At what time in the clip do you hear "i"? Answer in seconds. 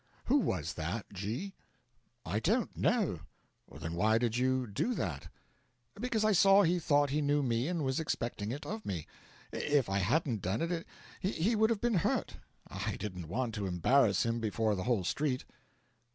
2.25-2.39, 6.25-6.31, 9.91-9.99, 12.67-12.95